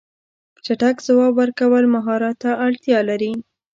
[0.65, 3.31] چټک ځواب ورکول مهارت ته اړتیا لري.